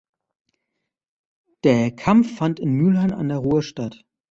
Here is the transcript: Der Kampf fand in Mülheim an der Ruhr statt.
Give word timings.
Der 1.63 1.95
Kampf 1.95 2.35
fand 2.35 2.59
in 2.59 2.73
Mülheim 2.73 3.13
an 3.13 3.27
der 3.29 3.37
Ruhr 3.37 3.61
statt. 3.61 4.03